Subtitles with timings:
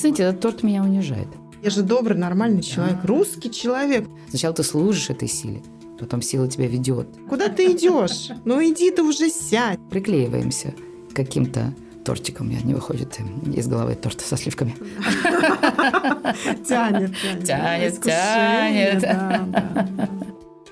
[0.00, 1.28] знаете, этот торт меня унижает.
[1.62, 4.08] Я же добрый, нормальный человек, русский человек.
[4.30, 5.62] Сначала ты служишь этой силе,
[5.98, 7.08] потом сила тебя ведет.
[7.28, 8.30] Куда ты идешь?
[8.44, 9.78] Ну иди ты уже сядь.
[9.90, 10.74] Приклеиваемся
[11.14, 11.74] каким-то
[12.04, 12.46] тортиком.
[12.46, 13.18] У меня не выходит
[13.54, 14.74] из головы торт со сливками.
[16.66, 17.14] Тянет,
[17.44, 19.02] Тянет, тянет.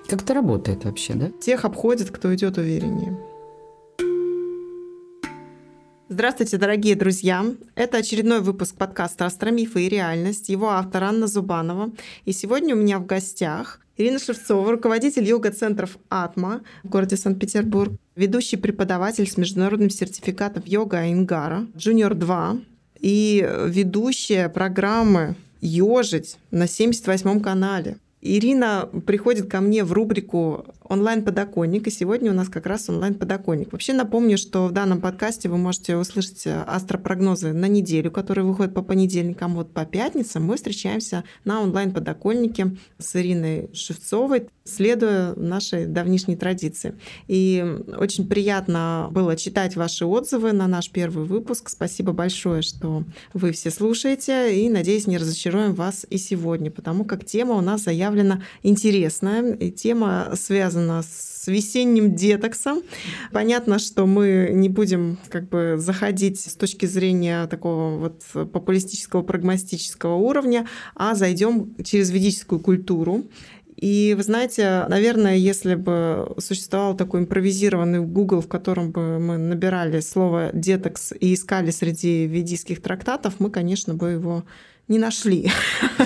[0.09, 1.31] Как это работает вообще, да?
[1.39, 3.19] Тех обходит, кто идет увереннее.
[6.11, 7.45] Здравствуйте, дорогие друзья!
[7.75, 10.49] Это очередной выпуск подкаста «Астромифы и реальность».
[10.49, 11.93] Его автор Анна Зубанова.
[12.25, 18.57] И сегодня у меня в гостях Ирина Шевцова, руководитель йога-центров «Атма» в городе Санкт-Петербург, ведущий
[18.57, 22.57] преподаватель с международным сертификатом йога Ингара, Junior 2
[23.01, 27.99] и ведущая программы «Ёжить» на 78-м канале.
[28.29, 33.73] Ирина приходит ко мне в рубрику онлайн-подоконник, и сегодня у нас как раз онлайн-подоконник.
[33.73, 38.83] Вообще напомню, что в данном подкасте вы можете услышать астропрогнозы на неделю, которые выходят по
[38.83, 39.55] понедельникам.
[39.55, 46.95] Вот по пятницам мы встречаемся на онлайн-подоконнике с Ириной Шевцовой, следуя нашей давнишней традиции.
[47.29, 47.65] И
[47.97, 51.71] очень приятно было читать ваши отзывы на наш первый выпуск.
[51.71, 57.25] Спасибо большое, что вы все слушаете, и, надеюсь, не разочаруем вас и сегодня, потому как
[57.25, 58.18] тема у нас заявлена
[58.63, 62.83] интересная, и тема связана с весенним детоксом.
[63.33, 70.15] Понятно, что мы не будем как бы заходить с точки зрения такого вот популистического, прагматического
[70.15, 73.25] уровня, а зайдем через ведическую культуру
[73.81, 80.01] и вы знаете, наверное, если бы существовал такой импровизированный Google, в котором бы мы набирали
[80.01, 84.43] слово детокс и искали среди ведийских трактатов, мы, конечно, бы его
[84.89, 85.51] не нашли.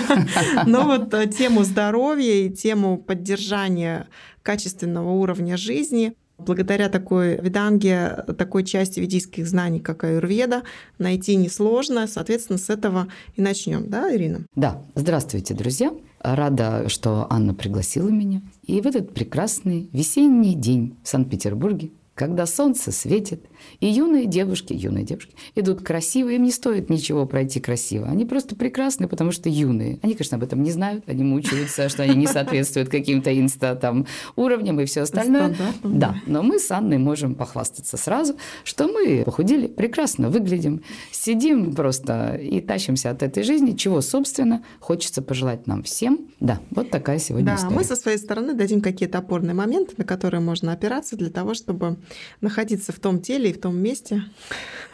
[0.65, 4.07] Но вот э, тему здоровья и тему поддержания
[4.43, 10.63] качественного уровня жизни Благодаря такой виданге, такой части ведийских знаний, как аюрведа,
[10.97, 12.07] найти несложно.
[12.07, 14.45] Соответственно, с этого и начнем, да, Ирина?
[14.55, 14.81] Да.
[14.95, 15.93] Здравствуйте, друзья.
[16.19, 18.41] Рада, что Анна пригласила меня.
[18.63, 23.43] И в этот прекрасный весенний день в Санкт-Петербурге когда солнце светит,
[23.79, 28.07] и юные девушки, юные девушки идут красивые, им не стоит ничего пройти красиво.
[28.07, 29.99] Они просто прекрасны, потому что юные.
[30.01, 34.05] Они, конечно, об этом не знают, они мучаются, что они не соответствуют каким-то инста там
[34.35, 35.55] уровням и все остальное.
[35.83, 42.35] Да, но мы с Анной можем похвастаться сразу, что мы похудели, прекрасно выглядим, сидим просто
[42.35, 46.27] и тащимся от этой жизни, чего, собственно, хочется пожелать нам всем.
[46.39, 47.75] Да, вот такая сегодня да, история.
[47.75, 51.97] мы со своей стороны дадим какие-то опорные моменты, на которые можно опираться для того, чтобы
[52.41, 54.23] находиться в том теле в том месте,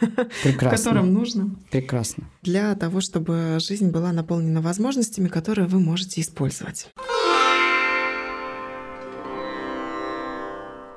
[0.42, 0.68] Прекрасно.
[0.68, 1.56] в котором нужно.
[1.70, 2.24] Прекрасно.
[2.42, 6.88] Для того, чтобы жизнь была наполнена возможностями, которые вы можете использовать.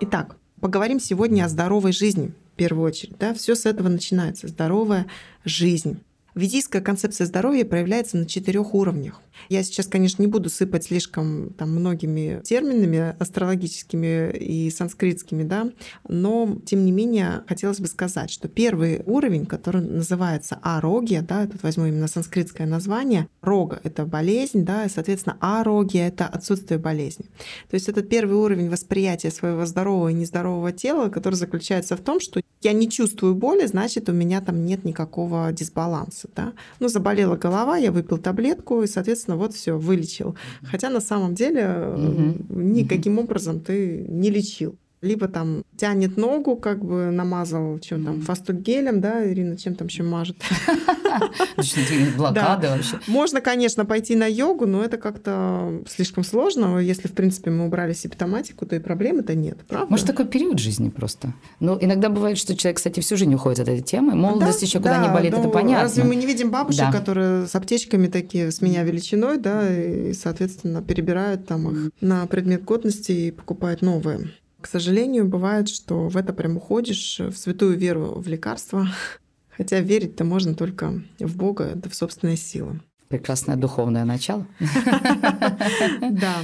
[0.02, 3.18] Итак, поговорим сегодня о здоровой жизни в первую очередь.
[3.20, 3.34] Да?
[3.34, 4.48] Все с этого начинается.
[4.48, 5.08] Здоровая
[5.46, 6.02] жизнь.
[6.36, 9.22] Ведийская концепция здоровья проявляется на четырех уровнях.
[9.50, 15.70] Я сейчас, конечно, не буду сыпать слишком там, многими терминами астрологическими и санскритскими, да,
[16.08, 21.62] но, тем не менее, хотелось бы сказать, что первый уровень, который называется арогия, да, тут
[21.62, 27.26] возьму именно санскритское название, рога— это болезнь, да, и, соответственно, арогия— это отсутствие болезни.
[27.70, 32.20] То есть это первый уровень восприятия своего здорового и нездорового тела, который заключается в том,
[32.20, 36.30] что я не чувствую боли, значит, у меня там нет никакого дисбаланса вопросы.
[36.36, 36.54] Да?
[36.80, 40.36] Ну, заболела голова, я выпил таблетку, и, соответственно, вот все, вылечил.
[40.64, 42.46] Хотя на самом деле угу.
[42.50, 43.24] никаким угу.
[43.24, 49.30] образом ты не лечил либо там тянет ногу, как бы намазал, чем там, фастугелем, да,
[49.30, 50.38] Ирина, чем там еще мажет.
[52.18, 53.00] Блокада вообще.
[53.08, 56.78] Можно, конечно, пойти на йогу, но это как-то слишком сложно.
[56.78, 59.88] Если, в принципе, мы убрали симптоматику, то и проблемы-то нет, правда?
[59.90, 61.34] Может, такой период жизни просто.
[61.60, 64.16] Но иногда бывает, что человек, кстати, всю жизнь уходит от этой темы.
[64.16, 65.84] Молодость еще куда не болит, это понятно.
[65.84, 70.82] Разве мы не видим бабушек, которые с аптечками такие, с меня величиной, да, и, соответственно,
[70.82, 74.32] перебирают там их на предмет годности и покупают новые.
[74.64, 78.88] К сожалению, бывает, что в это прям уходишь в святую веру в лекарства,
[79.50, 82.80] хотя верить-то можно только в Бога, да в собственные силы.
[83.10, 84.48] Прекрасное духовное начало.
[86.12, 86.36] Да.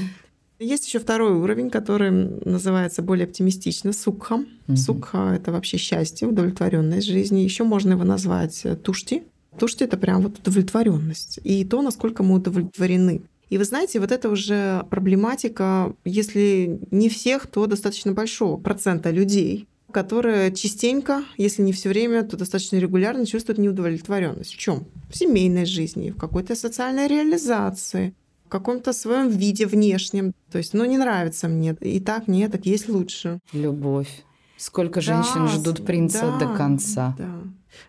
[0.60, 4.44] Есть еще второй уровень, который называется более оптимистично сукха.
[4.76, 7.40] Сукха это вообще счастье, удовлетворенность жизни.
[7.40, 9.24] Еще можно его назвать тушти.
[9.58, 13.22] Тушти это прям вот удовлетворенность и то, насколько мы удовлетворены.
[13.50, 19.68] И вы знаете, вот это уже проблематика, если не всех, то достаточно большого процента людей,
[19.92, 24.54] которые частенько, если не все время, то достаточно регулярно чувствуют неудовлетворенность.
[24.54, 24.86] В чем?
[25.10, 28.14] В семейной жизни, в какой-то социальной реализации,
[28.46, 30.34] в каком-то своем виде внешнем.
[30.52, 31.76] То есть, ну, не нравится мне.
[31.82, 33.40] И так, нет, так есть лучше.
[33.54, 34.24] Любовь.
[34.58, 37.16] Сколько женщин да, ждут принца да, до конца.
[37.18, 37.42] Да.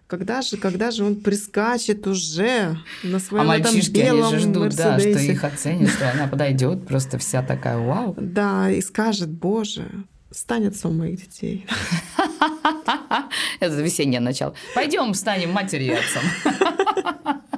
[0.06, 4.48] Когда же, когда же он прискачет уже на А своем этом мальчишки, белом они же
[4.48, 5.32] ждут, да, что Мерседесе?
[5.32, 8.14] их оценят, что она подойдет, просто вся такая вау.
[8.18, 9.86] Да, и скажет, боже,
[10.30, 11.66] стань отцом моих детей.
[13.60, 14.54] Это весеннее начало.
[14.74, 17.40] Пойдем станем матерью и отцом.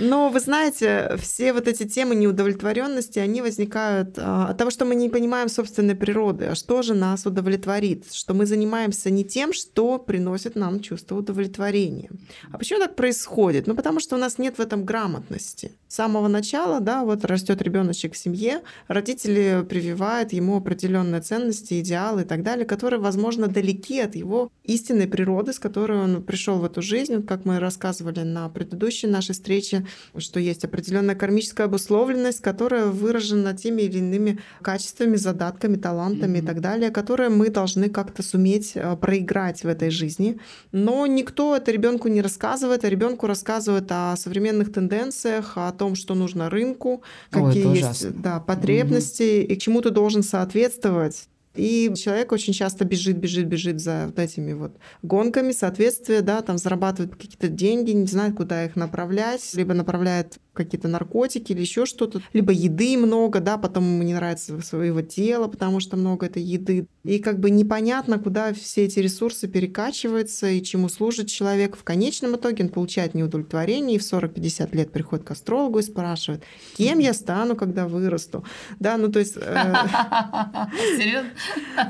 [0.00, 4.94] Но вы знаете, все вот эти темы неудовлетворенности, они возникают а, от того, что мы
[4.94, 9.98] не понимаем собственной природы, а что же нас удовлетворит, что мы занимаемся не тем, что
[9.98, 12.10] приносит нам чувство удовлетворения.
[12.52, 13.66] А почему так происходит?
[13.66, 15.72] Ну, потому что у нас нет в этом грамотности.
[15.88, 22.22] С самого начала, да, вот растет ребеночек в семье, родители прививают ему определенные ценности, идеалы
[22.22, 26.64] и так далее, которые, возможно, далеки от его истинной природы, с которой он пришел в
[26.64, 27.22] эту жизнь.
[27.26, 29.86] Как мы рассказывали на предыдущей нашей встрече,
[30.16, 36.60] что есть определенная кармическая обусловленность, которая выражена теми или иными качествами, задатками, талантами и так
[36.60, 40.38] далее, которые мы должны как-то суметь э, проиграть в этой жизни.
[40.72, 46.14] Но никто это ребенку не рассказывает, а ребенку рассказывают о современных тенденциях, о том, что
[46.14, 47.02] нужно рынку,
[47.32, 51.28] Ой, какие есть да, потребности и к чему ты должен соответствовать.
[51.58, 56.56] И человек очень часто бежит, бежит, бежит за вот этими вот гонками, соответствие, да, там
[56.56, 62.20] зарабатывает какие-то деньги, не знает, куда их направлять, либо направляет какие-то наркотики или еще что-то,
[62.32, 66.86] либо еды много, да, потом ему не нравится своего тела, потому что много этой еды.
[67.04, 71.76] И как бы непонятно, куда все эти ресурсы перекачиваются и чему служит человек.
[71.76, 76.42] В конечном итоге он получает неудовлетворение и в 40-50 лет приходит к астрологу и спрашивает,
[76.76, 78.44] кем я стану, когда вырасту.
[78.80, 79.36] Да, ну то есть...
[79.36, 79.40] э,
[80.98, 81.30] Серьезно?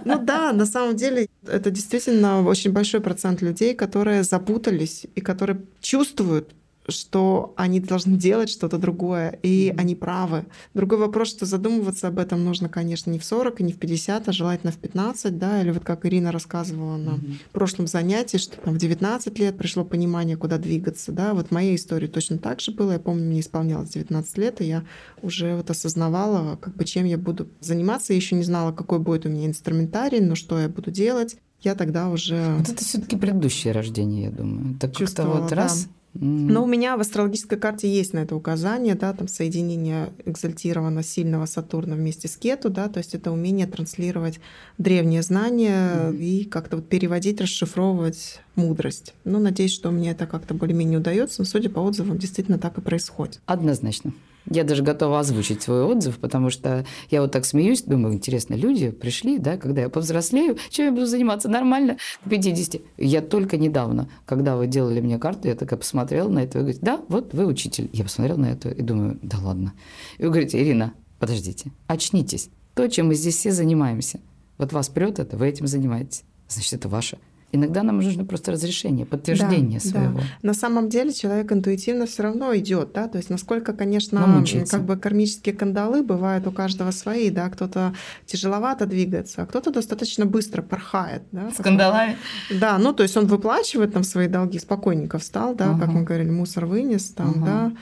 [0.04, 5.62] ну да, на самом деле это действительно очень большой процент людей, которые запутались и которые
[5.80, 6.54] чувствуют,
[6.88, 9.80] что они должны делать что-то другое, и Мгм.
[9.80, 10.46] они правы.
[10.74, 14.28] Другой вопрос, что задумываться об этом нужно, конечно, не в 40 и не в 50,
[14.28, 17.38] а желательно в 15, да, или вот как Ирина рассказывала на Мгм.
[17.52, 21.76] прошлом занятии, что там в 19 лет пришло понимание, куда двигаться, да, вот в моей
[21.76, 24.84] истории точно так же было, я помню, мне исполнялось 19 лет, и я
[25.22, 29.26] уже вот осознавала, как бы чем я буду заниматься, я еще не знала, какой будет
[29.26, 32.54] у меня инструментарий, но что я буду делать, я тогда уже...
[32.58, 34.78] Вот это все-таки предыдущее рождение, я думаю.
[34.78, 35.56] Так как-то вот да.
[35.56, 35.88] раз.
[36.14, 41.46] Но у меня в астрологической карте есть на это указание, да, там соединение экзальтированно сильного
[41.46, 44.40] Сатурна вместе с Кету, да, то есть это умение транслировать
[44.78, 46.16] древние знания Мгм.
[46.16, 49.14] и как-то вот переводить, расшифровывать мудрость.
[49.24, 52.80] Ну, надеюсь, что мне это как-то более-менее удается, но судя по отзывам, действительно так и
[52.80, 53.40] происходит.
[53.46, 54.12] Однозначно.
[54.50, 58.90] Я даже готова озвучить свой отзыв, потому что я вот так смеюсь, думаю, интересно, люди
[58.90, 62.80] пришли, да, когда я повзрослею, чем я буду заниматься нормально к 50.
[62.96, 66.78] Я только недавно, когда вы делали мне карту, я такая посмотрела на это и говорю,
[66.80, 67.90] да, вот вы учитель.
[67.92, 69.74] Я посмотрела на это и думаю, да ладно.
[70.16, 72.48] И вы говорите, Ирина, подождите, очнитесь.
[72.74, 74.20] То, чем мы здесь все занимаемся.
[74.56, 76.24] Вот вас прет это, вы этим занимаетесь.
[76.48, 77.18] Значит, это ваше.
[77.50, 80.18] Иногда нам нужно просто разрешение, подтверждение Да, своего.
[80.18, 80.24] да.
[80.42, 84.76] На самом деле человек интуитивно все равно идет, да, то есть насколько, конечно, Намучается.
[84.76, 87.94] как бы кармические кандалы бывают у каждого свои, да, кто-то
[88.26, 91.48] тяжеловато двигается, а кто-то достаточно быстро порхает, да.
[91.50, 91.64] С такой.
[91.70, 92.16] кандалами.
[92.60, 95.92] Да, ну то есть он выплачивает там свои долги, спокойненько встал, да, как Ага.
[95.92, 97.46] мы говорили, мусор вынес, там, Ага.
[97.46, 97.72] да,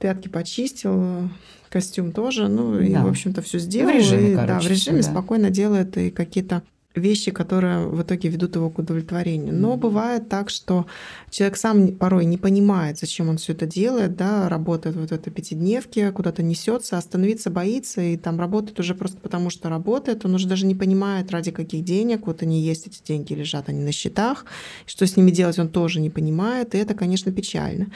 [0.00, 1.28] пятки почистил,
[1.70, 3.04] костюм тоже, ну и, Да.
[3.04, 3.92] в общем-то, все сделал.
[3.94, 5.02] режиме, и, да, короче, в режиме да.
[5.04, 6.62] спокойно делает и какие-то
[6.94, 9.54] вещи, которые в итоге ведут его к удовлетворению.
[9.54, 10.86] Но бывает так, что
[11.30, 15.32] человек сам порой не понимает, зачем он все это делает, да, работает вот в этой
[15.32, 20.24] пятидневке, куда-то несется, остановиться боится, и там работает уже просто потому, что работает.
[20.24, 22.26] Он уже даже не понимает, ради каких денег.
[22.26, 24.44] Вот они есть, эти деньги лежат, они на счетах.
[24.86, 27.86] Что с ними делать, он тоже не понимает, и это, конечно, печально.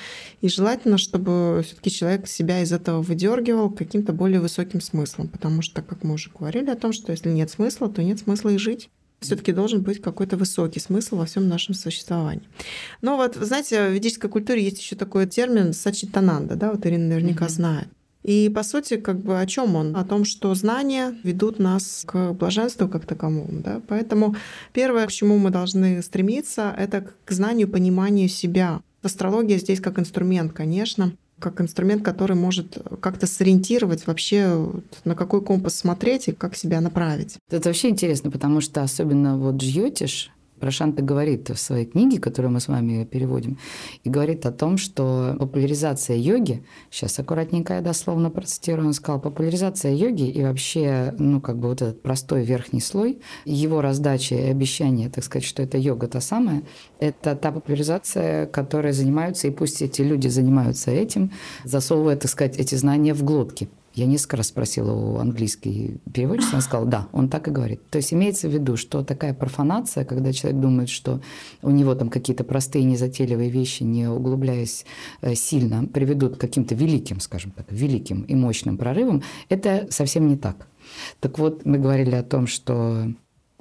[0.41, 5.83] И желательно, чтобы все-таки человек себя из этого выдергивал каким-то более высоким смыслом, потому что,
[5.83, 8.86] как мы уже говорили о том, что если нет смысла, то нет смысла и жить.
[9.21, 12.47] Все-таки должен быть какой-то высокий смысл во всем нашем существовании.
[13.03, 17.47] Но вот, знаете, в ведической культуре есть еще такой термин сачитананда, да, вот Ирина наверняка
[17.47, 17.55] Мгм.
[17.55, 17.89] знает.
[18.23, 19.97] И по сути, как бы о чем он?
[19.97, 23.63] О том, что знания ведут нас к блаженству как таковому.
[23.63, 23.81] Да?
[23.87, 24.35] Поэтому
[24.73, 28.81] первое, к чему мы должны стремиться, это к знанию, пониманию себя.
[29.03, 34.71] Астрология здесь как инструмент, конечно, как инструмент, который может как-то сориентировать вообще,
[35.05, 37.37] на какой компас смотреть и как себя направить.
[37.51, 42.61] Это вообще интересно, потому что особенно вот Джьотиш, Прошанта говорит в своей книге, которую мы
[42.61, 43.59] с вами переводим,
[44.05, 49.93] и говорит о том, что популяризация йоги, сейчас аккуратненько я дословно процитирую, он сказал, популяризация
[49.93, 55.09] йоги и вообще, ну, как бы вот этот простой верхний слой, его раздача и обещание,
[55.09, 56.63] так сказать, что это йога та самая,
[56.99, 61.33] это та популяризация, которой занимаются, и пусть эти люди занимаются этим,
[61.65, 63.69] засовывая, так сказать, эти знания в глотки.
[63.97, 67.81] Я несколько раз спросила у английской переводчицы, она сказала, да, он так и говорит.
[67.89, 71.23] То есть имеется в виду, что такая профанация, когда человек думает, что
[71.63, 74.85] у него там какие-то простые незатейливые вещи, не углубляясь
[75.23, 80.37] э, сильно, приведут к каким-то великим, скажем так, великим и мощным прорывам, это совсем не
[80.37, 80.69] так.
[81.21, 83.07] Так вот, мы говорили о том, что...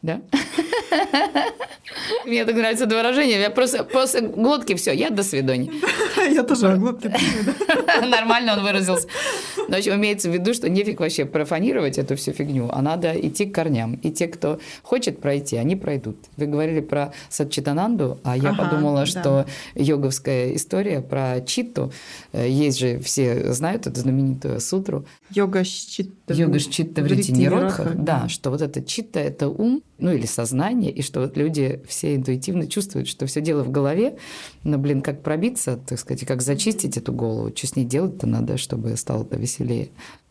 [0.02, 0.22] Да?
[2.26, 3.40] Мне так нравится это выражение.
[3.40, 5.72] Я просто после глотки все, я до свидания.
[6.32, 7.16] Я тоже о глотке
[8.02, 9.08] Нормально он выразился.
[9.68, 13.46] Но общем, имеется в виду, что нефиг вообще профанировать эту всю фигню, а надо идти
[13.46, 13.96] к корням.
[13.96, 16.18] И те, кто хочет пройти, они пройдут.
[16.38, 19.46] Вы говорили про Сатчитананду, а я подумала, что
[19.76, 21.92] йоговская история про читту,
[22.32, 25.06] э, есть же, все знают эту знаменитую сутру.
[25.32, 26.34] Йога читта.
[26.34, 27.96] Йога читта в Ритиниродхах.
[27.96, 32.16] Да, что вот это читта– это ум, ну или сознание, и что вот люди все
[32.16, 34.18] интуитивно чувствуют, что все дело в голове,
[34.64, 38.58] но, блин, как пробиться, так сказать, как зачистить эту голову, что с ней делать-то надо,
[38.58, 39.55] чтобы стало-то веселее.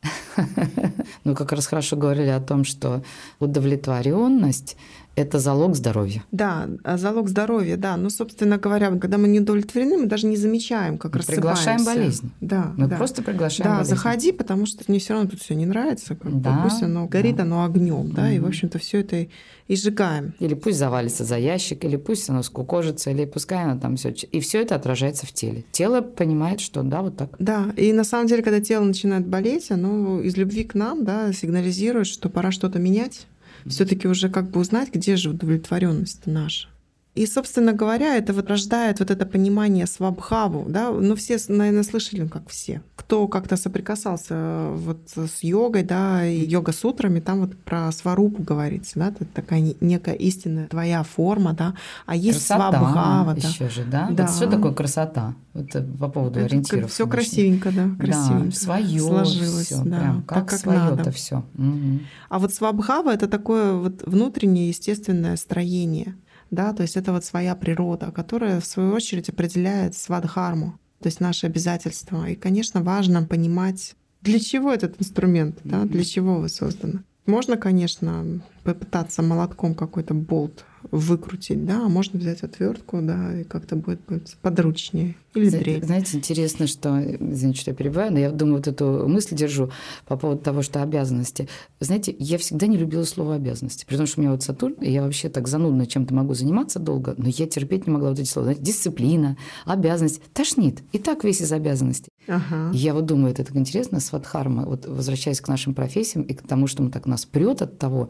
[1.25, 3.03] Ну, как раз хорошо говорили о том, что
[3.41, 4.77] удовлетворенность
[5.17, 6.25] это залог здоровья.
[6.33, 7.97] Да, а залог здоровья, да.
[7.97, 11.41] Ну, собственно говоря, когда мы не удовлетворены, мы даже не замечаем, как мы рассыпаемся.
[11.41, 12.33] Приглашаем болезнь.
[12.41, 12.73] Да.
[12.77, 12.97] Мы да.
[12.97, 13.95] просто приглашаем да, болезнь.
[13.95, 16.17] заходи, потому что мне все равно тут все не нравится.
[16.17, 17.45] Как да, пусть оно горит, да.
[17.45, 18.37] оно огнем, да, mm-hmm.
[18.37, 19.27] и, в общем-то, все это
[19.69, 20.35] и сжигаем.
[20.41, 24.11] Или пусть завалится за ящик, или пусть оно скукожится, или пускай оно там все.
[24.11, 25.65] И все это отражается в теле.
[25.73, 27.37] Тело понимает, что да, вот так.
[27.39, 31.33] Да, и на самом деле, когда тело начинает болеть, оно из любви к нам, да,
[31.33, 33.27] сигнализирует, что пора что-то менять
[33.67, 36.69] все-таки уже как бы узнать, где же удовлетворенность наша.
[37.15, 42.23] И, собственно говоря, это вот рождает вот это понимание свабхаву, да, ну все, наверное, слышали,
[42.23, 47.57] ну, как все, кто как-то соприкасался э, вот с йогой, да, и йога-сутрами, там вот
[47.57, 53.35] про сварупу говорится, да, это такая некая истинная твоя форма, да, а есть красота свабхава,
[53.35, 53.49] да.
[53.49, 54.09] еще же, да?
[54.11, 54.27] да.
[54.27, 55.35] Вот что такое красота?
[55.53, 56.91] Вот э, по поводу это ориентиров.
[56.91, 58.47] Все красивенько, да, красивенько.
[58.47, 61.45] Да, свое сложилось, всё, да, прям, как, как свое это все.
[61.57, 62.01] Угу.
[62.29, 66.17] А вот свабхава это такое вот внутреннее естественное строение
[66.51, 71.21] да, то есть это вот своя природа, которая в свою очередь определяет свадхарму, то есть
[71.21, 72.29] наши обязательства.
[72.29, 77.03] И, конечно, важно понимать, для чего этот инструмент, да, для чего вы созданы.
[77.27, 83.77] Можно, конечно, попытаться молотком какой-то болт выкрутить, да, а можно взять отвертку, да, и как-то
[83.77, 85.15] будет, будет подручнее.
[85.35, 85.85] Или дрель.
[85.85, 89.71] Знаете, интересно, что, извините, что я перебиваю, но я думаю, вот эту мысль держу
[90.07, 91.49] по поводу того, что обязанности.
[91.81, 94.91] Знаете, я всегда не любила слово обязанности, при том, что у меня вот Сатурн, и
[94.91, 98.29] я вообще так занудно чем-то могу заниматься долго, но я терпеть не могла вот эти
[98.29, 98.45] слова.
[98.45, 100.83] Знаете, дисциплина, обязанность, тошнит.
[100.93, 102.11] И так весь из обязанностей.
[102.27, 102.71] Ага.
[102.73, 106.67] Я вот думаю, это так интересно, сватхарма, вот возвращаясь к нашим профессиям и к тому,
[106.67, 108.09] что мы так нас прет от того,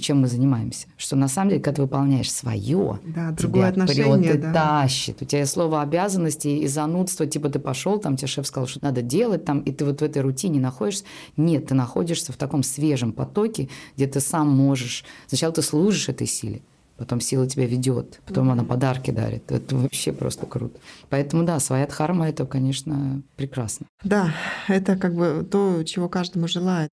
[0.00, 4.40] чем мы занимаемся, что на самом деле, когда ты выполняешь свое, да, другое отношение, прет
[4.40, 4.52] да.
[4.52, 5.22] тащит.
[5.22, 9.02] У тебя слово обязанности и занудство, типа ты пошел, там тебе шеф сказал, что надо
[9.02, 11.04] делать, там, и ты вот в этой рутине находишься.
[11.36, 15.04] Нет, ты находишься в таком свежем потоке, где ты сам можешь.
[15.26, 16.62] Сначала ты служишь этой силе,
[16.96, 19.50] потом сила тебя ведет, потом она подарки дарит.
[19.50, 20.78] Это вообще просто круто.
[21.10, 23.86] Поэтому да, своя дхарма это, конечно, прекрасно.
[24.02, 24.34] Да,
[24.68, 26.90] это как бы то, чего каждому желает.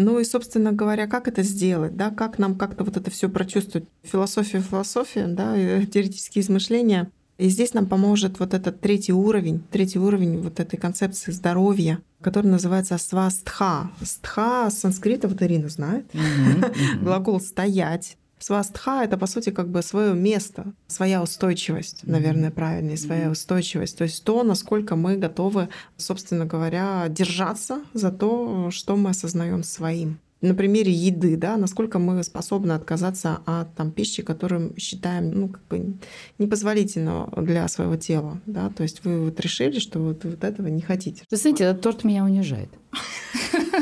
[0.00, 3.86] Ну и, собственно говоря, как это сделать, да, как нам как-то вот это все прочувствовать.
[4.02, 5.54] Философия, философия, да,
[5.84, 7.10] теоретические измышления.
[7.36, 12.46] И здесь нам поможет вот этот третий уровень, третий уровень вот этой концепции здоровья, который
[12.46, 13.90] называется свастха.
[14.02, 16.06] Стха с санскрита, вот Ирина знает,
[17.02, 23.30] глагол «стоять», Свастха— это, по сути, как бы свое место, своя устойчивость, наверное, правильнее, своя
[23.30, 23.98] устойчивость.
[23.98, 25.68] То есть то, насколько мы готовы,
[25.98, 32.22] собственно говоря, держаться за то, что мы осознаем своим на примере еды, да, насколько мы
[32.22, 35.94] способны отказаться от там, пищи, которую считаем ну, как бы
[36.38, 38.40] непозволительно для своего тела.
[38.46, 38.70] Да?
[38.70, 41.24] То есть вы вот решили, что вот, вот этого не хотите.
[41.30, 42.70] Вы знаете, этот торт меня унижает.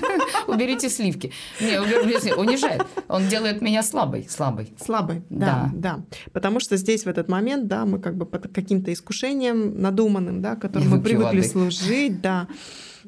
[0.49, 1.33] Уберите сливки.
[1.61, 2.83] Не, уберите, унижает.
[3.09, 4.73] Он делает меня слабой, слабой.
[4.85, 6.01] Слабой, да, да,
[6.33, 10.57] Потому что здесь в этот момент, да, мы как бы под каким-то искушением надуманным, да,
[10.57, 12.49] которым мы привыкли служить, да,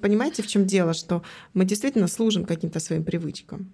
[0.00, 1.22] Понимаете, в чем дело, что
[1.54, 3.72] мы действительно служим каким-то своим привычкам.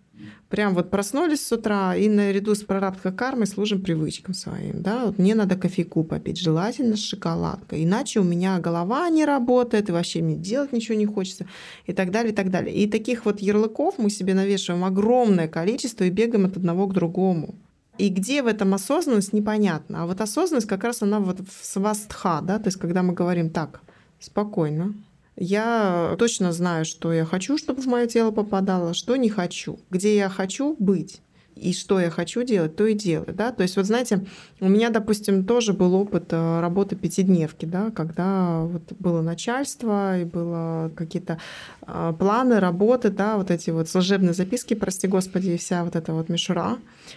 [0.49, 4.83] Прям вот проснулись с утра и наряду с прарабдха кармой служим привычкам своим.
[4.83, 5.07] Да?
[5.07, 7.85] Вот мне надо кофейку попить, желательно с шоколадкой.
[7.85, 11.47] Иначе у меня голова не работает, и вообще мне делать ничего не хочется,
[11.87, 12.75] и так далее, и так далее.
[12.75, 17.55] И таких вот ярлыков мы себе навешиваем огромное количество и бегаем от одного к другому.
[17.99, 20.03] И где в этом осознанность, непонятно.
[20.03, 23.51] А вот осознанность как раз она вот в свастха, да, то есть когда мы говорим
[23.51, 23.81] так,
[24.21, 24.95] спокойно,
[25.37, 30.17] я точно знаю, что я хочу, чтобы в мое тело попадало, что не хочу, где
[30.17, 31.21] я хочу быть.
[31.57, 33.51] И что я хочу делать, то и делаю, да.
[33.51, 34.25] То есть вот знаете,
[34.61, 40.25] у меня, допустим, тоже был опыт э, работы пятидневки, да, когда вот было начальство и
[40.25, 41.39] было какие-то
[41.87, 46.13] э, планы работы, да, вот эти вот служебные записки, прости господи, и вся вот эта
[46.13, 46.77] вот мишура.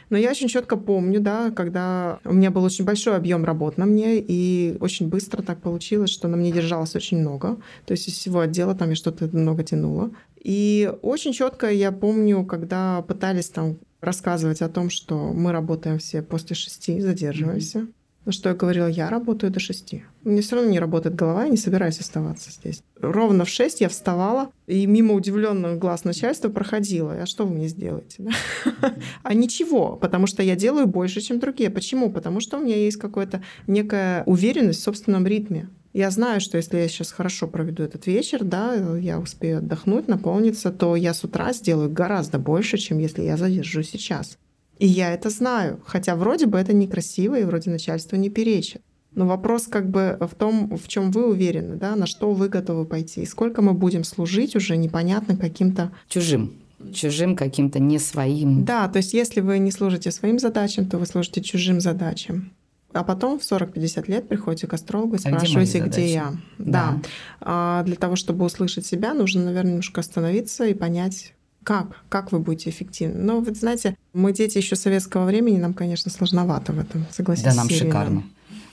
[0.09, 3.85] Но я очень четко помню, да, когда у меня был очень большой объем работ на
[3.85, 7.57] мне, и очень быстро так получилось, что на мне держалось очень много.
[7.85, 10.11] То есть из всего отдела там я что-то много тянула.
[10.41, 16.21] И очень четко я помню, когда пытались там рассказывать о том, что мы работаем все
[16.21, 17.79] после шести, задерживаемся.
[17.79, 17.93] Mm-hmm.
[18.25, 20.03] Ну, что я говорила, я работаю до шести.
[20.23, 22.83] Меня все равно не работает голова, я не собираюсь оставаться здесь.
[22.99, 27.13] Ровно в шесть я вставала, и мимо удивленных глаз начальства проходила.
[27.13, 28.29] А что вы мне сделаете?
[29.23, 31.69] А ничего, потому что я делаю больше, чем другие.
[31.69, 32.11] Почему?
[32.11, 35.69] Потому что у меня есть какая-то некая уверенность в собственном ритме.
[35.93, 40.71] Я знаю, что если я сейчас хорошо проведу этот вечер, да, я успею отдохнуть, наполниться,
[40.71, 44.37] то я с утра сделаю гораздо больше, чем если я задержу сейчас.
[44.77, 48.81] И я это знаю, хотя вроде бы это некрасиво и вроде начальство не перечит.
[49.15, 52.85] Но вопрос как бы в том, в чем вы уверены, да, на что вы готовы
[52.85, 55.91] пойти, и сколько мы будем служить уже непонятно каким-то...
[56.07, 56.53] Чужим
[56.93, 58.63] чужим каким-то не своим.
[58.63, 62.51] Да, то есть если вы не служите своим задачам, то вы служите чужим задачам.
[62.91, 66.33] А потом в 40-50 лет приходите к астрологу и спрашиваете, а где, где я.
[66.57, 66.65] Да.
[66.65, 67.01] да.
[67.41, 72.39] А для того, чтобы услышать себя, нужно, наверное, немножко остановиться и понять, как, как вы
[72.39, 73.21] будете эффективны.
[73.21, 77.53] Но вы знаете, мы дети еще советского времени, нам, конечно, сложновато в этом, согласитесь.
[77.53, 78.23] Да, нам шикарно.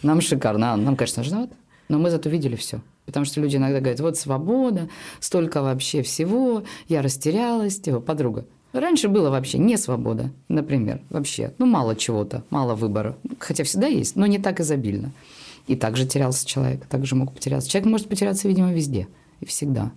[0.03, 0.77] Нам шикарно.
[0.77, 1.55] Нам, конечно, сложновато,
[1.89, 2.81] но мы зато видели все.
[3.05, 4.89] Потому что люди иногда говорят, вот свобода,
[5.21, 8.47] столько вообще всего, я растерялась, его подруга.
[8.81, 11.55] Раньше было вообще не свобода, например, вообще.
[11.59, 13.17] Ну, мало чего-то, мало выбора.
[13.39, 15.13] Хотя всегда есть, но не так изобильно.
[15.67, 17.71] И также терялся человек, также мог потеряться.
[17.71, 19.09] Человек может потеряться, видимо, везде
[19.41, 19.93] и всегда.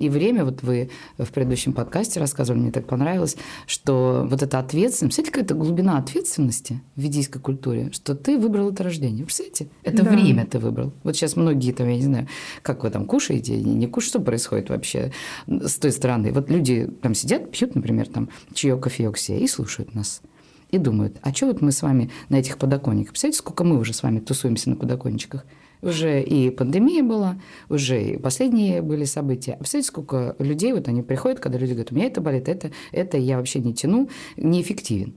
[0.00, 0.88] И время, вот вы
[1.18, 6.80] в предыдущем подкасте рассказывали, мне так понравилось, что вот эта ответственность, представляете, какая-то глубина ответственности
[6.96, 9.26] в ведийской культуре, что ты выбрал это рождение.
[9.26, 9.68] Представляете?
[9.82, 10.10] Это да.
[10.10, 10.94] время ты выбрал.
[11.04, 12.28] Вот сейчас многие там, я не знаю,
[12.62, 15.12] как вы там кушаете, не, не кушаете, что происходит вообще
[15.46, 16.32] с той стороны.
[16.32, 20.22] Вот люди там сидят, пьют, например, там чаек, кофеек все и слушают нас
[20.70, 23.10] и думают, а что вот мы с вами на этих подоконниках?
[23.10, 25.44] Представляете, сколько мы уже с вами тусуемся на подоконничках?
[25.82, 27.36] Уже и пандемия была,
[27.68, 29.56] уже и последние были события.
[29.58, 33.16] Представляете, сколько людей, вот они приходят, когда люди говорят, у меня это болит, это, это
[33.16, 35.14] я вообще не тяну, неэффективен.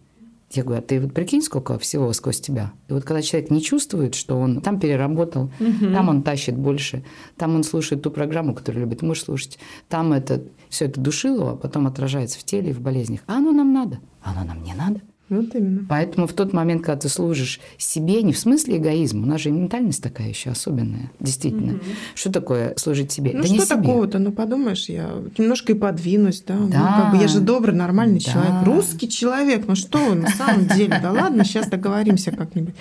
[0.51, 2.73] Я говорю, а ты вот прикинь, сколько всего сквозь тебя.
[2.87, 5.91] И вот когда человек не чувствует, что он там переработал, угу.
[5.91, 7.03] там он тащит больше,
[7.37, 9.57] там он слушает ту программу, которую любит муж слушать,
[9.89, 13.21] там это все это душило, а потом отражается в теле и в болезнях.
[13.25, 15.01] А оно нам надо, а оно нам не надо.
[15.29, 15.85] Вот именно.
[15.87, 19.51] Поэтому в тот момент, когда ты служишь себе, не в смысле эгоизма, у нас же
[19.51, 21.75] ментальность такая еще особенная, действительно.
[21.75, 21.83] Угу.
[22.15, 23.31] Что такое служить себе?
[23.33, 24.19] Ну да что такого-то?
[24.19, 26.57] Ну подумаешь, я немножко и подвинусь, да?
[26.57, 26.79] да.
[26.79, 28.31] Ну, как бы я же добрый, нормальный да.
[28.31, 29.65] человек, русский человек.
[29.67, 30.99] Ну что на самом деле?
[31.01, 32.75] Да ладно, сейчас договоримся как-нибудь.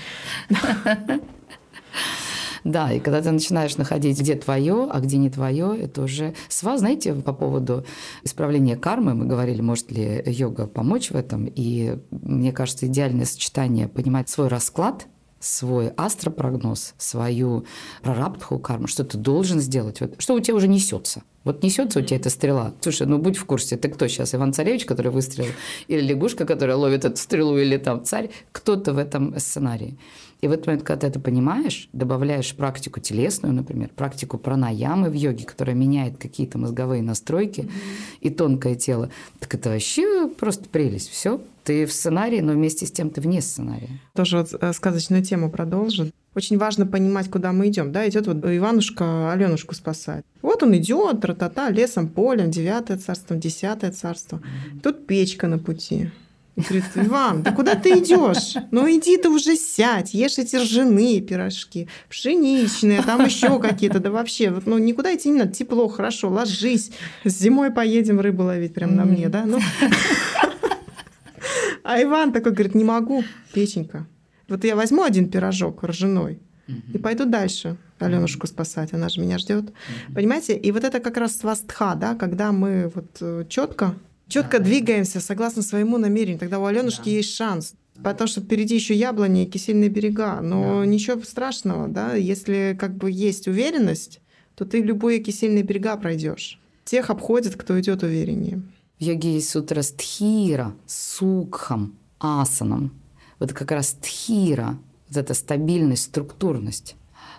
[2.64, 6.62] Да, и когда ты начинаешь находить, где твое, а где не твое, это уже с
[6.62, 7.84] вас, знаете, по поводу
[8.22, 13.88] исправления кармы, мы говорили, может ли йога помочь в этом, и мне кажется, идеальное сочетание
[13.88, 15.06] понимать свой расклад,
[15.42, 17.66] свой астропрогноз, свою
[18.02, 21.22] прарабдху карму, что ты должен сделать, вот, что у тебя уже несется.
[21.44, 22.72] Вот несется у тебя эта стрела.
[22.80, 24.34] Слушай, ну будь в курсе, ты кто сейчас?
[24.34, 25.50] Иван Царевич, который выстрелил?
[25.88, 27.58] Или лягушка, которая ловит эту стрелу?
[27.58, 28.30] Или там царь?
[28.52, 29.98] Кто-то в этом сценарии.
[30.40, 35.14] И в этот момент, когда ты это понимаешь, добавляешь практику телесную, например, практику пранаямы в
[35.14, 38.18] йоге, которая меняет какие-то мозговые настройки mm-hmm.
[38.20, 41.10] и тонкое тело, так это вообще просто прелесть.
[41.10, 44.00] Все, ты в сценарии, но вместе с тем ты вне сценария.
[44.14, 46.10] Тоже вот э, сказочную тему продолжу.
[46.34, 47.92] Очень важно понимать, куда мы идем.
[47.92, 50.24] Да, идет вот Иванушка Аленушку спасать.
[50.40, 54.40] Вот он идет, тра-та-та, лесом, полем, девятое царство, десятое царство.
[54.82, 56.10] Тут печка на пути.
[56.56, 58.62] И говорит, Иван, да куда ты идешь?
[58.70, 64.50] Ну иди ты уже сядь, ешь эти ржаные пирожки, пшеничные, там еще какие-то, да вообще,
[64.50, 66.90] вот, ну никуда идти не надо, тепло, хорошо, ложись.
[67.24, 69.46] Зимой поедем рыбу ловить прямо на мне, да?
[69.46, 69.60] Ну.
[71.82, 74.06] А Иван такой говорит, не могу, печенька.
[74.48, 76.40] Вот я возьму один пирожок ржаной,
[76.92, 79.72] и пойду дальше Аленушку спасать, она же меня ждет.
[80.14, 80.56] Понимаете?
[80.56, 83.94] И вот это как раз свастха, да, когда мы вот э, четко
[84.32, 87.10] четко да, двигаемся согласно своему намерению, тогда у Аленушки да.
[87.10, 87.74] есть шанс.
[88.02, 90.40] Потому что впереди еще яблони и кисельные берега.
[90.40, 90.86] Но да.
[90.86, 94.20] ничего страшного, да, если как бы есть уверенность,
[94.54, 96.58] то ты любые кисельные берега пройдешь.
[96.84, 98.62] Тех обходит, кто идет увереннее.
[99.02, 102.92] В йоге есть сутра стхира, сукхам, асанам.
[103.40, 106.94] Вот как раз тхира, вот эта стабильность, структурность.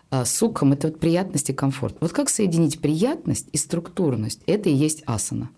[0.10, 1.96] А сукхам– это вот приятность и комфорт.
[2.02, 4.42] Вот как соединить приятность и структурность?
[4.46, 5.52] Это и есть асана.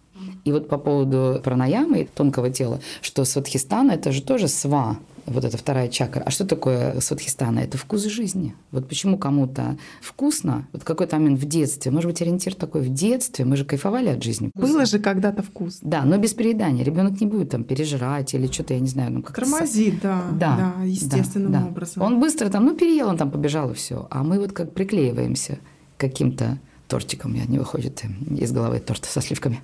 [0.46, 5.58] И вот по поводу пранаямы, тонкого тела, что сватхистана– это же тоже сва, вот эта
[5.58, 6.22] вторая чакра.
[6.22, 7.60] А что такое сватхистана?
[7.60, 8.54] Это вкус жизни.
[8.72, 13.44] Вот почему кому-то вкусно, вот какой-то момент в детстве, может быть, ориентир такой в детстве,
[13.44, 14.52] мы же кайфовали от жизни.
[14.54, 15.80] Было же когда-то вкус.
[15.82, 16.84] Да, но без переедания.
[16.84, 19.12] Ребенок не будет там пережирать или что-то, я не знаю.
[19.12, 22.04] Ну, как Тормозит, да, да, да, естественным да, образом.
[22.04, 24.08] Он быстро там, ну, переел, он там побежал и все.
[24.12, 25.58] А мы вот как приклеиваемся
[25.98, 28.04] каким-то тортиком, у меня не выходит
[28.38, 29.62] из головы торт со сливками.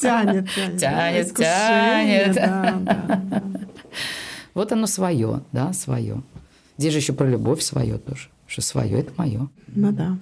[0.00, 1.34] Тянет, тянет.
[1.34, 3.68] Тянет, тянет.
[4.54, 6.22] Вот оно свое, да, свое.
[6.78, 9.48] Здесь же еще про любовь свое тоже, что свое это мое.
[9.68, 10.18] Ну да.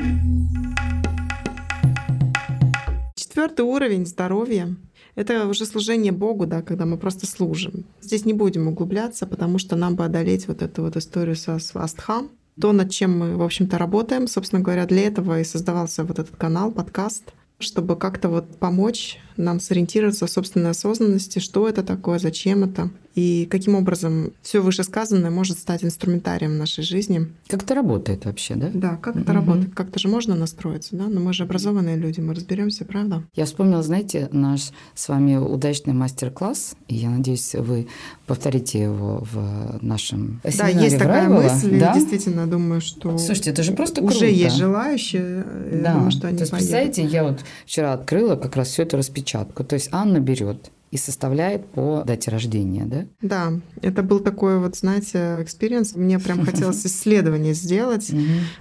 [3.15, 4.75] Четвертый уровень здоровья
[5.15, 7.85] это уже служение Богу, да, когда мы просто служим.
[8.01, 12.31] Здесь не будем углубляться, потому что нам бы одолеть вот эту вот историю со свастхам,
[12.61, 14.27] то, над чем мы, в общем-то, работаем.
[14.27, 19.61] Собственно говоря, для этого и создавался вот этот канал, подкаст, чтобы как-то вот помочь нам
[19.61, 25.59] сориентироваться в собственной осознанности, что это такое, зачем это, и каким образом все вышесказанное может
[25.59, 27.29] стать инструментарием в нашей жизни.
[27.49, 28.71] Как это работает вообще, да?
[28.73, 29.33] Да, как это угу.
[29.33, 29.75] работает.
[29.75, 31.09] Как-то же можно настроиться, да?
[31.09, 33.23] Но мы же образованные люди, мы разберемся, правда?
[33.35, 37.89] Я вспомнила, знаете, наш с вами удачный мастер-класс, и я надеюсь, вы
[38.27, 41.43] повторите его в нашем Да, есть такая Райвела.
[41.43, 41.95] мысль, да?
[41.95, 44.33] действительно думаю, что Слушайте, это же просто уже круто.
[44.33, 45.45] есть желающие,
[45.83, 45.95] да.
[45.95, 46.69] думаю, что они То есть, поедут.
[46.69, 49.65] представляете, я вот вчера открыла как раз всю эту распечатку.
[49.65, 53.07] То есть Анна берет и составляет по дате рождения, да?
[53.23, 55.95] Да, это был такой вот, знаете, experience.
[55.95, 58.13] Мне прям хотелось исследование сделать,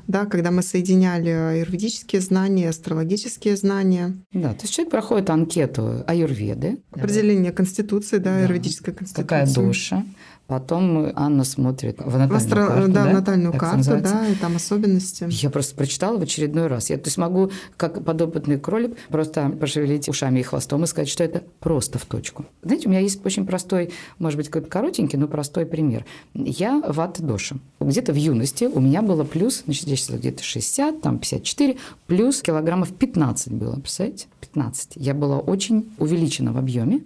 [0.08, 4.17] да, когда мы соединяли аюрведические знания, астрологические знания.
[4.32, 6.82] Да, то есть человек проходит анкету аюрведы.
[6.91, 9.24] Определение конституции, да, аюрведической конституции.
[9.24, 10.06] Какая душа,
[10.52, 12.68] Потом Анна смотрит в натальную в астро...
[12.68, 12.92] карту.
[12.92, 15.26] Да, да, в натальную карту, да, и там особенности.
[15.30, 16.90] Я просто прочитала в очередной раз.
[16.90, 21.24] Я то есть могу, как подопытный кролик, просто пошевелить ушами и хвостом и сказать, что
[21.24, 22.46] это просто в точку.
[22.64, 26.06] Знаете, у меня есть очень простой, может быть, какой-то коротенький, но простой пример.
[26.34, 27.56] Я вата доша.
[27.80, 32.94] Где-то в юности у меня было плюс, значит, здесь где-то 60, там 54, плюс килограммов
[32.94, 34.28] 15 было, представляете?
[34.54, 34.94] 15.
[34.96, 37.02] Я была очень увеличена в объеме,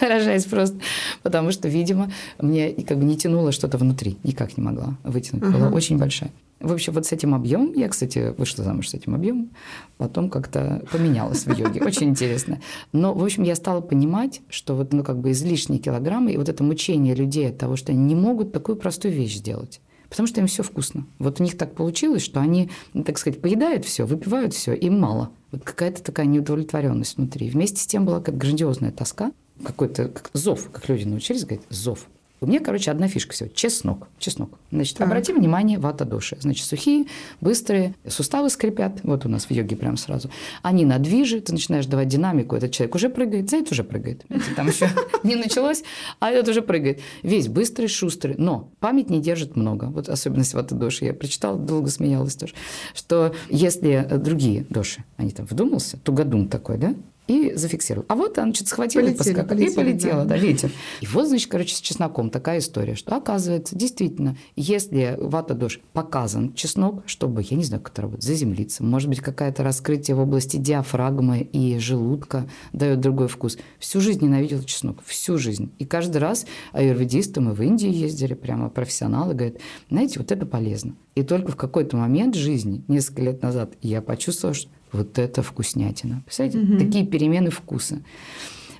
[0.00, 0.78] выражаясь просто,
[1.22, 5.68] потому что, видимо, мне как бы не тянуло что-то внутри, никак не могла вытянуть, была
[5.68, 6.30] очень большая.
[6.58, 9.50] В общем, вот с этим объемом, я, кстати, вышла замуж с этим объемом,
[9.98, 11.82] потом как-то поменялась в йоге.
[11.82, 12.60] Очень интересно.
[12.92, 16.48] Но, в общем, я стала понимать, что вот, ну, как бы излишние килограммы и вот
[16.48, 19.80] это мучение людей от того, что они не могут такую простую вещь сделать.
[20.08, 21.06] Потому что им все вкусно.
[21.18, 22.70] Вот у них так получилось, что они,
[23.04, 25.30] так сказать, поедают все, выпивают все, им мало.
[25.52, 27.50] Вот какая-то такая неудовлетворенность внутри.
[27.50, 29.32] Вместе с тем была какая-то грандиозная тоска,
[29.64, 32.06] какой-то как зов, как люди научились говорить, зов.
[32.46, 33.48] У меня, короче, одна фишка всего.
[33.48, 34.06] Чеснок.
[34.20, 34.56] Чеснок.
[34.70, 35.08] Значит, так.
[35.08, 36.36] обрати внимание, вата души.
[36.38, 37.06] Значит, сухие,
[37.40, 39.00] быстрые, суставы скрипят.
[39.02, 40.30] Вот у нас в йоге прям сразу.
[40.62, 42.54] Они на движе, ты начинаешь давать динамику.
[42.54, 44.24] Этот человек уже прыгает, за это уже прыгает.
[44.28, 44.88] Знаете, там еще
[45.24, 45.82] не началось,
[46.20, 47.00] а этот уже прыгает.
[47.24, 48.36] Весь быстрый, шустрый.
[48.38, 49.86] Но память не держит много.
[49.86, 51.06] Вот особенность вата души.
[51.06, 52.54] Я прочитала, долго смеялась тоже.
[52.94, 56.94] Что если другие души, они там вдумался, тугодум такой, да,
[57.26, 58.06] и зафиксировал.
[58.08, 59.42] А вот она что-то схватила полетели.
[59.42, 60.30] Полетели, и полетела, да.
[60.30, 60.70] да, ветер.
[61.00, 66.54] И вот, значит, короче, с чесноком такая история, что оказывается, действительно, если вата дождь показан
[66.54, 70.56] чеснок, чтобы, я не знаю, как это работает, заземлиться, может быть, какое-то раскрытие в области
[70.56, 73.58] диафрагмы и желудка дает другой вкус.
[73.78, 75.70] Всю жизнь ненавидела чеснок, всю жизнь.
[75.78, 79.56] И каждый раз аюрведисты, мы в Индии ездили, прямо профессионалы говорят,
[79.90, 80.94] знаете, вот это полезно.
[81.14, 86.22] И только в какой-то момент жизни, несколько лет назад, я почувствовала, что вот это вкуснятина.
[86.24, 86.78] Представляете, угу.
[86.78, 88.00] такие перемены вкуса.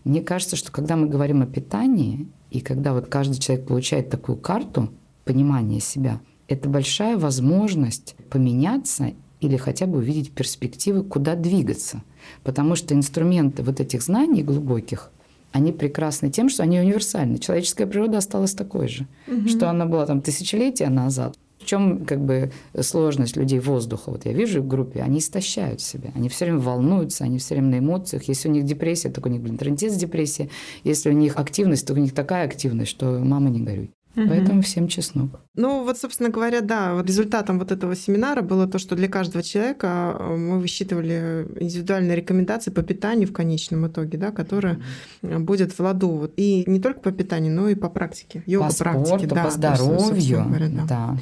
[0.05, 4.39] Мне кажется, что когда мы говорим о питании, и когда вот каждый человек получает такую
[4.39, 4.91] карту
[5.25, 12.03] понимания себя, это большая возможность поменяться или хотя бы увидеть перспективы, куда двигаться.
[12.45, 15.11] Потому что инструменты вот этих знаний глубоких,
[15.53, 17.39] они прекрасны тем, что они универсальны.
[17.39, 19.49] Человеческая природа осталась такой же, угу.
[19.49, 21.37] что она была там тысячелетия назад.
[21.67, 24.11] В чем как бы сложность людей воздуха?
[24.11, 27.71] Вот я вижу в группе, они истощают себя, они все время волнуются, они все время
[27.71, 28.23] на эмоциях.
[28.29, 30.49] Если у них депрессия, так у них, блин, трендец депрессия.
[30.85, 33.91] Если у них активность, то у них такая активность, что мама не горюй.
[34.17, 34.29] Угу.
[34.29, 35.41] Поэтому всем чеснок.
[35.55, 39.43] Ну, вот, собственно говоря, да, вот результатом вот этого семинара было то, что для каждого
[39.43, 44.79] человека э, мы высчитывали индивидуальные рекомендации по питанию в конечном итоге, да, которые
[45.23, 45.41] угу.
[45.41, 46.31] будет в ладу.
[46.37, 48.43] И не только по питанию, но и по практике.
[48.47, 50.45] Йога по спорту, да, по здоровью.
[50.45, 50.85] Говоря, да.
[50.89, 51.19] да.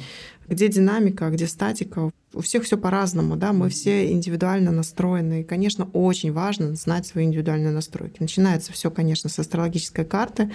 [0.47, 2.11] Где динамика, где статика.
[2.33, 5.41] У всех все по-разному, да, мы все индивидуально настроены.
[5.41, 8.17] И, конечно, очень важно знать свои индивидуальные настройки.
[8.19, 10.51] Начинается все, конечно, с астрологической карты,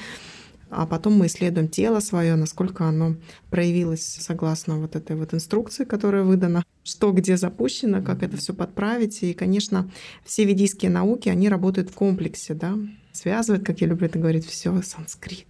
[0.70, 3.16] а потом мы исследуем тело свое, насколько оно
[3.50, 9.22] проявилось согласно вот этой вот инструкции, которая выдана, что где запущено, как это все подправить.
[9.24, 9.90] И, конечно,
[10.24, 12.78] все ведийские науки, они работают в комплексе, да,
[13.12, 15.46] связывает, как я люблю это говорить, все санскрит.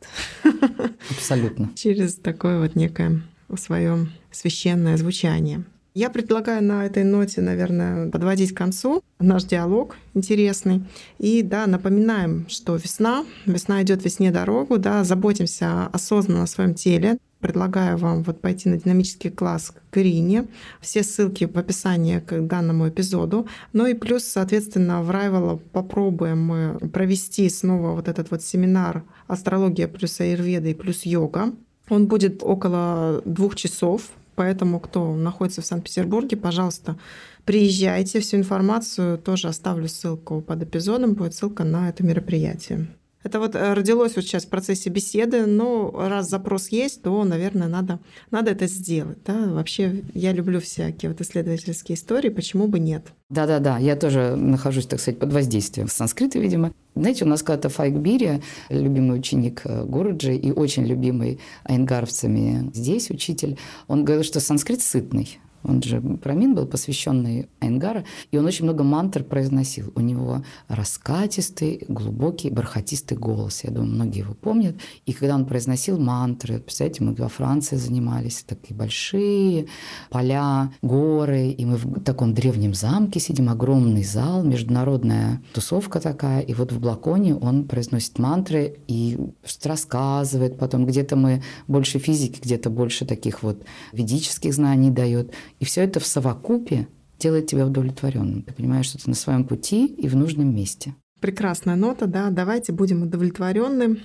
[1.11, 1.71] Абсолютно.
[1.75, 3.23] Через такое вот некое
[3.57, 5.65] свое священное звучание.
[5.93, 10.85] Я предлагаю на этой ноте, наверное, подводить к концу наш диалог интересный.
[11.19, 17.19] И да, напоминаем, что весна, весна идет весне дорогу, да, заботимся осознанно о своем теле.
[17.41, 20.47] Предлагаю вам вот пойти на динамический класс к Ирине.
[20.81, 23.49] Все ссылки в описании к данному эпизоду.
[23.73, 29.89] Ну и плюс, соответственно, в Райвелла попробуем мы провести снова вот этот вот семинар «Астрология
[29.89, 31.53] плюс аюрведа и плюс йога».
[31.91, 34.11] Он будет около двух часов.
[34.37, 36.97] Поэтому, кто находится в Санкт-Петербурге, пожалуйста,
[37.45, 38.21] приезжайте.
[38.21, 41.13] Всю информацию тоже оставлю ссылку под эпизодом.
[41.13, 42.89] Будет ссылка на это мероприятие.
[43.23, 47.69] Это вот э, родилось вот сейчас в процессе беседы, но раз запрос есть, то, наверное,
[47.69, 49.19] надо, надо это сделать.
[49.25, 49.47] Да?
[49.53, 53.09] Вообще, я люблю всякие вот исследовательские истории, почему бы нет?
[53.29, 56.73] Да-да-да, я тоже нахожусь, так сказать, под воздействием санскрита, видимо.
[56.95, 63.11] Знаете, у нас когда-то Файк Бири, любимый ученик э, Гуруджи и очень любимый айнгаровцами здесь
[63.11, 65.39] учитель, он говорил, что санскрит сытный.
[65.63, 69.93] Он же промин был посвященный Айнгара, и он очень много мантр произносил.
[69.95, 73.65] У него раскатистый, глубокий, бархатистый голос.
[73.65, 74.77] Я думаю, многие его помнят.
[75.07, 79.67] И когда он произносил мантры, представляете, мы во Франции занимались, такие большие
[80.09, 86.55] поля, горы, и мы в таком древнем замке сидим, огромный зал, международная тусовка такая, и
[86.55, 89.19] вот в Блаконе он произносит мантры и
[89.65, 95.33] рассказывает потом, где-то мы больше физики, где-то больше таких вот ведических знаний дает.
[95.61, 98.43] И все это в совокупе делает тебя удовлетворенным.
[98.43, 100.95] Ты понимаешь, что ты на своем пути и в нужном месте.
[101.21, 102.31] Прекрасная нота, да.
[102.31, 104.01] Давайте будем удовлетворенны,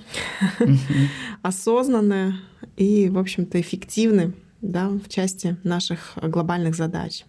[1.41, 2.36] осознанны
[2.76, 7.24] и, в общем-то, эффективны да, в части наших глобальных задач.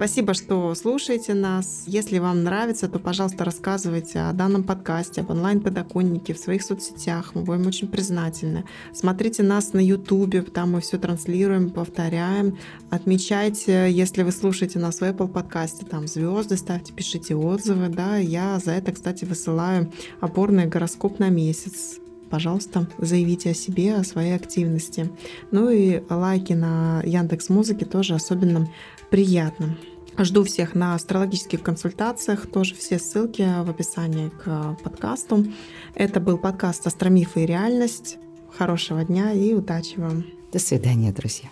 [0.00, 1.82] Спасибо, что слушаете нас.
[1.86, 7.34] Если вам нравится, то, пожалуйста, рассказывайте о данном подкасте, об онлайн-подоконнике в своих соцсетях.
[7.34, 8.64] Мы будем очень признательны.
[8.94, 12.56] Смотрите нас на YouTube, там мы все транслируем, повторяем.
[12.88, 17.90] Отмечайте, если вы слушаете нас в Apple подкасте, там звезды ставьте, пишите отзывы.
[17.90, 21.98] Да, я за это, кстати, высылаю опорный гороскоп на месяц
[22.30, 25.10] пожалуйста, заявите о себе, о своей активности.
[25.50, 28.68] Ну и лайки на Яндекс Музыке тоже особенно
[29.10, 29.76] приятно.
[30.18, 32.46] Жду всех на астрологических консультациях.
[32.46, 35.46] Тоже все ссылки в описании к подкасту.
[35.94, 38.18] Это был подкаст «Астромифы и реальность».
[38.56, 40.24] Хорошего дня и удачи вам.
[40.52, 41.48] До свидания, друзья.